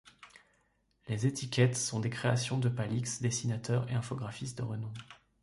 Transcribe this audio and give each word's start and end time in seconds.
Les 1.07 1.27
étiquettes 1.27 1.75
sont 1.77 1.99
des 1.99 2.09
créations 2.09 2.57
de 2.57 2.69
Palix, 2.69 3.21
dessinateur 3.21 3.87
et 3.87 3.93
infographiste 3.93 4.57
de 4.57 4.63
renom. 4.63 4.91